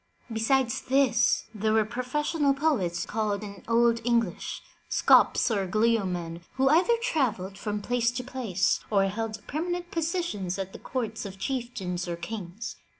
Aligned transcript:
Besides 0.33 0.81
this, 0.81 1.45
there 1.53 1.73
were 1.73 1.85
pro 1.85 2.01
fessional 2.01 2.57
poets 2.57 3.05
called 3.05 3.43
in 3.43 3.63
Old 3.67 4.01
English, 4.03 4.63
"scops 4.89 5.51
or 5.51 5.67
gleomen,'' 5.67 6.41
who 6.53 6.69
either 6.69 6.97
travelled 7.03 7.55
from 7.55 7.83
place 7.83 8.09
to 8.13 8.23
place, 8.23 8.79
or 8.89 9.03
held 9.05 9.45
permanent 9.45 9.91
positions 9.91 10.57
at 10.57 10.73
the 10.73 10.79
courts 10.79 11.23
of 11.23 11.37
chieftains 11.37 12.07
or 12.07 12.15
kings. 12.15 12.77